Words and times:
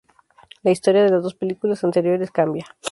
La 0.63 0.71
historia 0.71 1.03
de 1.03 1.11
las 1.11 1.21
dos 1.21 1.35
películas 1.35 1.83
anteriores 1.83 2.31
cambia. 2.31 2.65